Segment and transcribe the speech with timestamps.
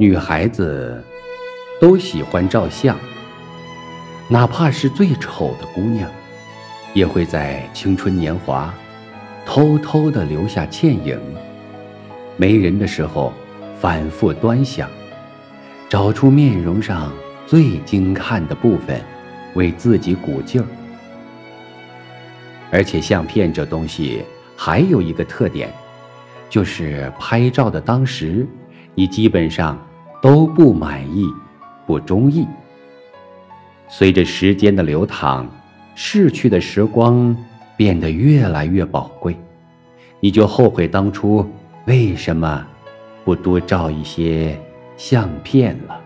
[0.00, 1.04] 女孩子
[1.78, 2.98] 都喜欢照相，
[4.30, 6.10] 哪怕是最丑的姑娘，
[6.94, 8.72] 也会在青春年华
[9.44, 11.20] 偷偷地留下倩影。
[12.38, 13.34] 没人的时候，
[13.78, 14.88] 反复端详，
[15.86, 17.12] 找出面容上
[17.46, 18.98] 最精看的部分，
[19.52, 20.66] 为自己鼓劲儿。
[22.70, 24.24] 而且，相片这东西
[24.56, 25.70] 还有一个特点，
[26.48, 28.46] 就是拍照的当时，
[28.94, 29.78] 你基本上。
[30.20, 31.26] 都不满意，
[31.86, 32.46] 不中意。
[33.88, 35.46] 随着时间的流淌，
[35.94, 37.36] 逝去的时光
[37.76, 39.36] 变得越来越宝贵，
[40.20, 41.44] 你就后悔当初
[41.86, 42.66] 为什么
[43.24, 44.60] 不多照一些
[44.96, 46.00] 相片了。